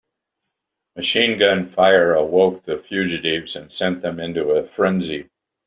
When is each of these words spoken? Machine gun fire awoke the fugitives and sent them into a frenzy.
Machine 0.95 1.37
gun 1.37 1.63
fire 1.63 2.15
awoke 2.15 2.63
the 2.63 2.79
fugitives 2.79 3.55
and 3.55 3.71
sent 3.71 4.01
them 4.01 4.19
into 4.19 4.49
a 4.49 4.65
frenzy. 4.65 5.29